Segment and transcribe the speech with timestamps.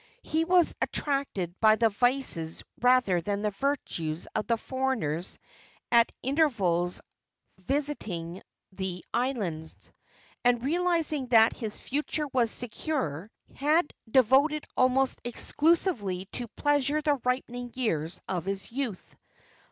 [0.23, 5.37] He was attracted by the vices rather than the virtues of the foreigners
[5.91, 7.01] at intervals
[7.59, 8.41] visiting
[8.71, 9.91] the islands,
[10.43, 17.71] and, realizing that his future was secure, had devoted almost exclusively to pleasure the ripening
[17.75, 19.15] years of his youth.